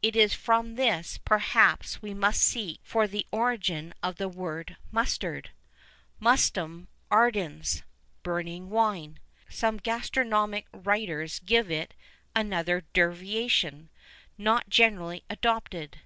It 0.00 0.14
is 0.14 0.32
from 0.32 0.76
this, 0.76 1.18
perhaps, 1.18 2.00
we 2.00 2.14
must 2.14 2.40
seek 2.40 2.78
for 2.84 3.08
the 3.08 3.26
origin 3.32 3.92
of 4.00 4.14
the 4.14 4.28
word 4.28 4.76
mustard, 4.92 5.50
"mustum 6.20 6.86
ardens" 7.10 7.82
(burning 8.22 8.70
wine)[VI 8.70 9.16
5]; 9.46 9.52
some 9.52 9.76
gastronomic 9.78 10.66
writers 10.72 11.40
give 11.40 11.68
it 11.68 11.94
another 12.32 12.84
derivation, 12.94 13.90
not 14.38 14.68
generally 14.68 15.24
adopted. 15.28 15.98